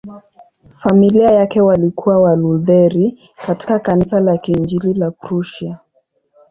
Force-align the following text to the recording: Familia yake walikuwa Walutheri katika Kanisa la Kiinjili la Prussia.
Familia 0.73 1.31
yake 1.31 1.61
walikuwa 1.61 2.19
Walutheri 2.21 3.29
katika 3.45 3.79
Kanisa 3.79 4.19
la 4.19 4.37
Kiinjili 4.37 4.93
la 4.93 5.11
Prussia. 5.11 5.77